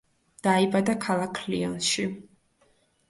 დაიბადა 0.47 0.95
ქალაქ 1.05 1.43
ლიონში. 1.55 2.09